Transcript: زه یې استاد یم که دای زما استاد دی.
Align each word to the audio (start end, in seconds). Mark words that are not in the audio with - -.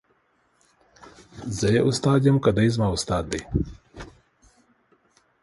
زه 1.57 1.67
یې 1.75 1.81
استاد 1.89 2.19
یم 2.27 2.37
که 2.43 2.51
دای 2.55 2.69
زما 2.75 2.87
استاد 2.95 3.23
دی. 3.31 3.41